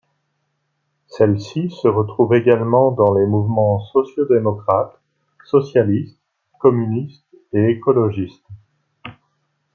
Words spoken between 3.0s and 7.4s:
les mouvements socio-démocrates, socialistes, communistes